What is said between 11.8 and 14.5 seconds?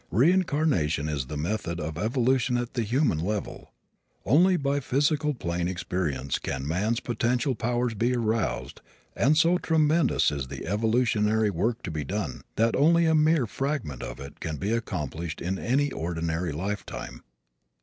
to be done that only a mere fragment of it